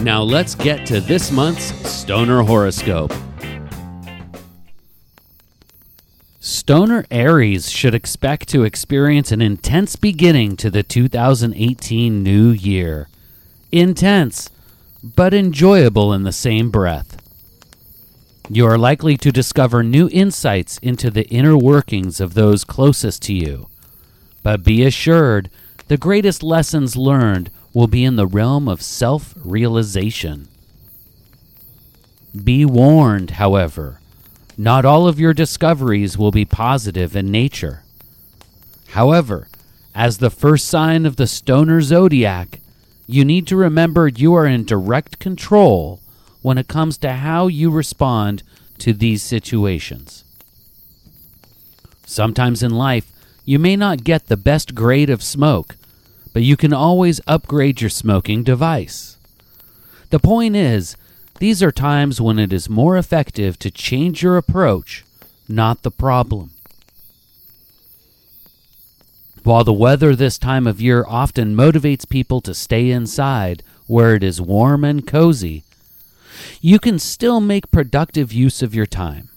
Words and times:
Now 0.00 0.22
let's 0.22 0.54
get 0.54 0.86
to 0.86 1.00
this 1.00 1.30
month's 1.30 1.72
Stoner 1.88 2.42
Horoscope. 2.42 3.12
Stoner 6.40 7.06
Aries 7.10 7.70
should 7.70 7.94
expect 7.94 8.48
to 8.48 8.64
experience 8.64 9.32
an 9.32 9.40
intense 9.40 9.96
beginning 9.96 10.56
to 10.56 10.68
the 10.68 10.82
2018 10.82 12.22
new 12.22 12.50
year. 12.50 13.08
Intense, 13.70 14.50
but 15.02 15.32
enjoyable 15.32 16.12
in 16.12 16.24
the 16.24 16.32
same 16.32 16.70
breath. 16.70 17.20
You 18.50 18.66
are 18.66 18.76
likely 18.76 19.16
to 19.18 19.32
discover 19.32 19.82
new 19.82 20.08
insights 20.12 20.76
into 20.78 21.10
the 21.10 21.26
inner 21.28 21.56
workings 21.56 22.20
of 22.20 22.34
those 22.34 22.64
closest 22.64 23.22
to 23.22 23.32
you. 23.32 23.68
But 24.42 24.64
be 24.64 24.84
assured, 24.84 25.50
the 25.88 25.96
greatest 25.96 26.42
lessons 26.42 26.96
learned 26.96 27.50
will 27.74 27.88
be 27.88 28.04
in 28.04 28.16
the 28.16 28.26
realm 28.26 28.68
of 28.68 28.80
self 28.80 29.34
realization. 29.44 30.48
Be 32.42 32.64
warned, 32.64 33.32
however, 33.32 34.00
not 34.56 34.84
all 34.84 35.06
of 35.06 35.20
your 35.20 35.34
discoveries 35.34 36.16
will 36.16 36.30
be 36.30 36.44
positive 36.44 37.14
in 37.14 37.30
nature. 37.30 37.82
However, 38.88 39.48
as 39.94 40.18
the 40.18 40.30
first 40.30 40.66
sign 40.66 41.04
of 41.04 41.16
the 41.16 41.26
stoner 41.26 41.80
zodiac, 41.80 42.60
you 43.06 43.24
need 43.24 43.46
to 43.48 43.56
remember 43.56 44.08
you 44.08 44.34
are 44.34 44.46
in 44.46 44.64
direct 44.64 45.18
control 45.18 46.00
when 46.42 46.58
it 46.58 46.68
comes 46.68 46.96
to 46.98 47.12
how 47.12 47.48
you 47.48 47.70
respond 47.70 48.42
to 48.78 48.92
these 48.92 49.22
situations. 49.22 50.24
Sometimes 52.06 52.62
in 52.62 52.70
life, 52.70 53.10
you 53.44 53.58
may 53.58 53.76
not 53.76 54.04
get 54.04 54.26
the 54.26 54.36
best 54.36 54.74
grade 54.74 55.10
of 55.10 55.22
smoke, 55.22 55.76
but 56.34 56.42
you 56.42 56.56
can 56.56 56.72
always 56.72 57.20
upgrade 57.26 57.80
your 57.80 57.88
smoking 57.88 58.42
device. 58.42 59.16
The 60.10 60.18
point 60.18 60.56
is, 60.56 60.96
these 61.38 61.62
are 61.62 61.72
times 61.72 62.20
when 62.20 62.38
it 62.38 62.52
is 62.52 62.68
more 62.68 62.98
effective 62.98 63.58
to 63.60 63.70
change 63.70 64.22
your 64.22 64.36
approach, 64.36 65.04
not 65.48 65.82
the 65.82 65.92
problem. 65.92 66.50
While 69.44 69.62
the 69.62 69.72
weather 69.72 70.16
this 70.16 70.36
time 70.36 70.66
of 70.66 70.80
year 70.80 71.04
often 71.06 71.54
motivates 71.54 72.08
people 72.08 72.40
to 72.42 72.54
stay 72.54 72.90
inside 72.90 73.62
where 73.86 74.14
it 74.14 74.24
is 74.24 74.40
warm 74.40 74.84
and 74.84 75.06
cozy, 75.06 75.62
you 76.60 76.80
can 76.80 76.98
still 76.98 77.40
make 77.40 77.70
productive 77.70 78.32
use 78.32 78.60
of 78.60 78.74
your 78.74 78.86
time. 78.86 79.28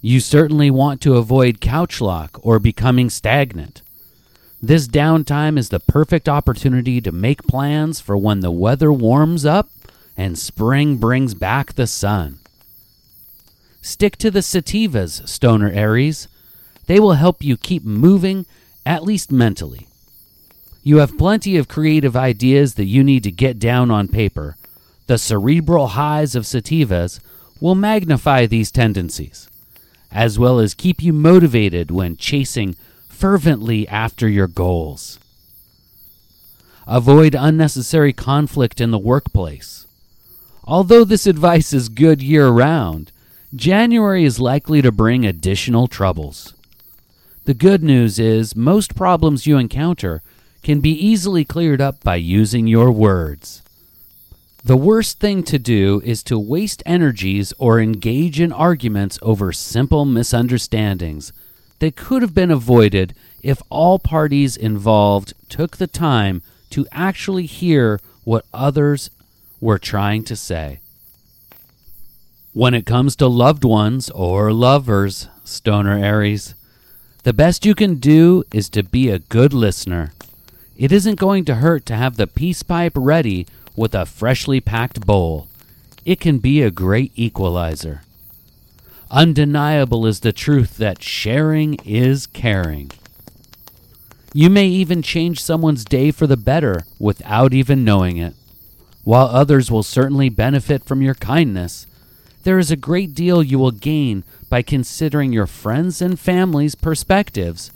You 0.00 0.20
certainly 0.20 0.70
want 0.70 1.02
to 1.02 1.16
avoid 1.16 1.60
couch 1.60 2.00
lock 2.00 2.38
or 2.40 2.58
becoming 2.58 3.10
stagnant. 3.10 3.82
This 4.60 4.88
downtime 4.88 5.56
is 5.56 5.68
the 5.68 5.78
perfect 5.78 6.28
opportunity 6.28 7.00
to 7.02 7.12
make 7.12 7.46
plans 7.46 8.00
for 8.00 8.16
when 8.16 8.40
the 8.40 8.50
weather 8.50 8.92
warms 8.92 9.46
up 9.46 9.70
and 10.16 10.36
spring 10.36 10.96
brings 10.96 11.34
back 11.34 11.74
the 11.74 11.86
sun. 11.86 12.40
Stick 13.80 14.16
to 14.16 14.32
the 14.32 14.40
sativas, 14.40 15.26
Stoner 15.28 15.70
Aries. 15.70 16.26
They 16.86 16.98
will 16.98 17.12
help 17.12 17.44
you 17.44 17.56
keep 17.56 17.84
moving, 17.84 18.46
at 18.84 19.04
least 19.04 19.30
mentally. 19.30 19.86
You 20.82 20.96
have 20.96 21.18
plenty 21.18 21.56
of 21.56 21.68
creative 21.68 22.16
ideas 22.16 22.74
that 22.74 22.86
you 22.86 23.04
need 23.04 23.22
to 23.24 23.30
get 23.30 23.60
down 23.60 23.92
on 23.92 24.08
paper. 24.08 24.56
The 25.06 25.18
cerebral 25.18 25.88
highs 25.88 26.34
of 26.34 26.44
sativas 26.44 27.20
will 27.60 27.76
magnify 27.76 28.46
these 28.46 28.72
tendencies, 28.72 29.48
as 30.10 30.36
well 30.36 30.58
as 30.58 30.74
keep 30.74 31.00
you 31.00 31.12
motivated 31.12 31.92
when 31.92 32.16
chasing 32.16 32.74
fervently 33.18 33.88
after 33.88 34.28
your 34.28 34.46
goals. 34.46 35.18
Avoid 36.86 37.34
unnecessary 37.34 38.12
conflict 38.12 38.80
in 38.80 38.92
the 38.92 38.98
workplace. 38.98 39.88
Although 40.62 41.02
this 41.02 41.26
advice 41.26 41.72
is 41.72 41.88
good 41.88 42.22
year 42.22 42.48
round, 42.48 43.10
January 43.52 44.22
is 44.22 44.38
likely 44.38 44.80
to 44.82 44.92
bring 44.92 45.26
additional 45.26 45.88
troubles. 45.88 46.54
The 47.44 47.54
good 47.54 47.82
news 47.82 48.20
is 48.20 48.54
most 48.54 48.94
problems 48.94 49.48
you 49.48 49.58
encounter 49.58 50.22
can 50.62 50.78
be 50.78 50.92
easily 50.92 51.44
cleared 51.44 51.80
up 51.80 52.04
by 52.04 52.16
using 52.16 52.68
your 52.68 52.92
words. 52.92 53.62
The 54.64 54.76
worst 54.76 55.18
thing 55.18 55.42
to 55.44 55.58
do 55.58 56.00
is 56.04 56.22
to 56.24 56.38
waste 56.38 56.84
energies 56.86 57.52
or 57.58 57.80
engage 57.80 58.40
in 58.40 58.52
arguments 58.52 59.18
over 59.22 59.52
simple 59.52 60.04
misunderstandings 60.04 61.32
that 61.78 61.96
could 61.96 62.22
have 62.22 62.34
been 62.34 62.50
avoided 62.50 63.14
if 63.42 63.62
all 63.70 63.98
parties 63.98 64.56
involved 64.56 65.34
took 65.48 65.76
the 65.76 65.86
time 65.86 66.42
to 66.70 66.86
actually 66.92 67.46
hear 67.46 68.00
what 68.24 68.44
others 68.52 69.10
were 69.60 69.78
trying 69.78 70.24
to 70.24 70.36
say. 70.36 70.80
When 72.52 72.74
it 72.74 72.86
comes 72.86 73.14
to 73.16 73.26
loved 73.26 73.64
ones 73.64 74.10
or 74.10 74.52
lovers, 74.52 75.28
Stoner 75.44 75.96
Aries, 75.96 76.54
the 77.22 77.32
best 77.32 77.64
you 77.64 77.74
can 77.74 77.96
do 77.96 78.44
is 78.52 78.68
to 78.70 78.82
be 78.82 79.08
a 79.08 79.18
good 79.18 79.52
listener. 79.52 80.12
It 80.76 80.92
isn't 80.92 81.18
going 81.18 81.44
to 81.46 81.56
hurt 81.56 81.86
to 81.86 81.96
have 81.96 82.16
the 82.16 82.26
peace 82.26 82.62
pipe 82.62 82.92
ready 82.94 83.46
with 83.76 83.94
a 83.94 84.06
freshly 84.06 84.60
packed 84.60 85.06
bowl. 85.06 85.48
It 86.04 86.20
can 86.20 86.38
be 86.38 86.62
a 86.62 86.70
great 86.70 87.12
equalizer. 87.16 88.02
Undeniable 89.10 90.04
is 90.04 90.20
the 90.20 90.32
truth 90.34 90.76
that 90.76 91.02
sharing 91.02 91.76
is 91.84 92.26
caring. 92.26 92.90
You 94.34 94.50
may 94.50 94.66
even 94.66 95.00
change 95.00 95.42
someone's 95.42 95.84
day 95.84 96.10
for 96.10 96.26
the 96.26 96.36
better 96.36 96.84
without 96.98 97.54
even 97.54 97.84
knowing 97.84 98.18
it. 98.18 98.34
While 99.04 99.28
others 99.28 99.70
will 99.70 99.82
certainly 99.82 100.28
benefit 100.28 100.84
from 100.84 101.00
your 101.00 101.14
kindness, 101.14 101.86
there 102.42 102.58
is 102.58 102.70
a 102.70 102.76
great 102.76 103.14
deal 103.14 103.42
you 103.42 103.58
will 103.58 103.70
gain 103.70 104.24
by 104.50 104.60
considering 104.60 105.32
your 105.32 105.46
friends' 105.46 106.02
and 106.02 106.20
family's 106.20 106.74
perspectives 106.74 107.72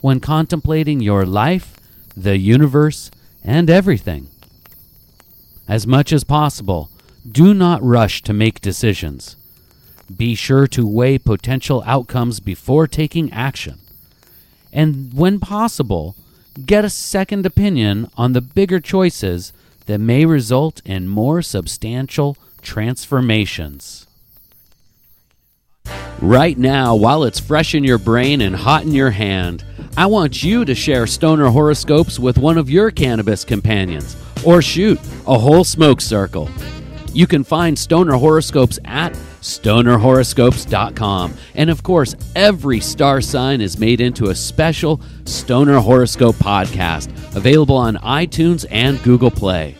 when 0.00 0.20
contemplating 0.20 1.00
your 1.00 1.26
life, 1.26 1.76
the 2.16 2.38
universe, 2.38 3.10
and 3.42 3.68
everything. 3.68 4.28
As 5.66 5.84
much 5.84 6.12
as 6.12 6.22
possible, 6.22 6.90
do 7.28 7.52
not 7.52 7.82
rush 7.82 8.22
to 8.22 8.32
make 8.32 8.60
decisions. 8.60 9.34
Be 10.14 10.34
sure 10.34 10.66
to 10.68 10.86
weigh 10.86 11.18
potential 11.18 11.82
outcomes 11.86 12.40
before 12.40 12.86
taking 12.86 13.32
action. 13.32 13.78
And 14.72 15.12
when 15.14 15.40
possible, 15.40 16.14
get 16.64 16.84
a 16.84 16.90
second 16.90 17.46
opinion 17.46 18.08
on 18.16 18.32
the 18.32 18.40
bigger 18.40 18.80
choices 18.80 19.52
that 19.86 19.98
may 19.98 20.24
result 20.24 20.82
in 20.84 21.08
more 21.08 21.42
substantial 21.42 22.36
transformations. 22.62 24.06
Right 26.20 26.56
now, 26.56 26.94
while 26.94 27.24
it's 27.24 27.38
fresh 27.38 27.74
in 27.74 27.84
your 27.84 27.98
brain 27.98 28.40
and 28.40 28.56
hot 28.56 28.82
in 28.82 28.92
your 28.92 29.10
hand, 29.10 29.64
I 29.96 30.06
want 30.06 30.42
you 30.42 30.64
to 30.64 30.74
share 30.74 31.06
stoner 31.06 31.48
horoscopes 31.48 32.18
with 32.18 32.38
one 32.38 32.58
of 32.58 32.70
your 32.70 32.90
cannabis 32.90 33.44
companions, 33.44 34.16
or 34.44 34.62
shoot, 34.62 34.98
a 35.26 35.38
whole 35.38 35.64
smoke 35.64 36.00
circle. 36.00 36.50
You 37.16 37.26
can 37.26 37.44
find 37.44 37.78
stoner 37.78 38.12
horoscopes 38.12 38.78
at 38.84 39.14
stonerhoroscopes.com. 39.40 41.34
And 41.54 41.70
of 41.70 41.82
course, 41.82 42.14
every 42.34 42.80
star 42.80 43.22
sign 43.22 43.62
is 43.62 43.78
made 43.78 44.02
into 44.02 44.26
a 44.26 44.34
special 44.34 45.00
Stoner 45.24 45.80
Horoscope 45.80 46.36
podcast 46.36 47.08
available 47.34 47.78
on 47.78 47.96
iTunes 47.96 48.66
and 48.70 49.02
Google 49.02 49.30
Play. 49.30 49.76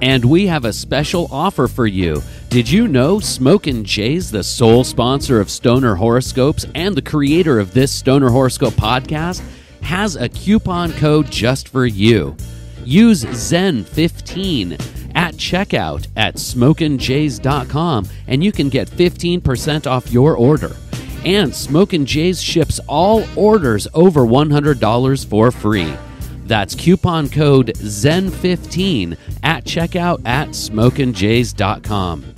And 0.00 0.24
we 0.24 0.46
have 0.46 0.64
a 0.64 0.72
special 0.72 1.28
offer 1.30 1.68
for 1.68 1.86
you. 1.86 2.22
Did 2.48 2.70
you 2.70 2.88
know 2.88 3.20
Smokin' 3.20 3.84
Jay's 3.84 4.30
the 4.30 4.42
sole 4.42 4.82
sponsor 4.82 5.42
of 5.42 5.50
Stoner 5.50 5.94
Horoscopes 5.94 6.64
and 6.74 6.96
the 6.96 7.02
creator 7.02 7.60
of 7.60 7.74
this 7.74 7.92
Stoner 7.92 8.30
Horoscope 8.30 8.72
podcast 8.72 9.42
has 9.82 10.16
a 10.16 10.30
coupon 10.30 10.94
code 10.94 11.30
just 11.30 11.68
for 11.68 11.84
you. 11.84 12.34
Use 12.82 13.24
Zen15 13.24 14.97
at 15.18 15.34
checkout 15.34 16.06
at 16.14 16.36
smokinjays.com 16.36 18.08
and 18.28 18.44
you 18.44 18.52
can 18.52 18.68
get 18.68 18.88
15% 18.88 19.90
off 19.90 20.12
your 20.12 20.36
order. 20.36 20.76
And 21.24 21.52
Smokin' 21.52 22.06
Jays 22.06 22.40
ships 22.40 22.78
all 22.86 23.24
orders 23.34 23.88
over 23.94 24.20
$100 24.20 25.26
for 25.26 25.50
free. 25.50 25.92
That's 26.44 26.76
coupon 26.76 27.28
code 27.28 27.72
ZEN15 27.74 29.18
at 29.42 29.64
checkout 29.64 30.24
at 30.24 30.50
smokinjays.com. 30.50 32.37